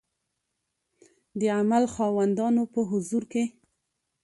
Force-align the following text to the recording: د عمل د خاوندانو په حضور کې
د 1.39 1.41
عمل 1.57 1.83
د 1.89 1.91
خاوندانو 1.95 2.63
په 2.73 2.79
حضور 2.89 3.23
کې 3.31 3.43